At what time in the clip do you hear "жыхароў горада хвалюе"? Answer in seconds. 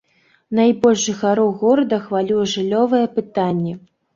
1.09-2.45